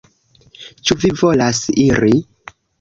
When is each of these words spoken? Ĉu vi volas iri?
Ĉu 0.87 0.97
vi 1.05 1.13
volas 1.21 1.63
iri? 1.87 2.13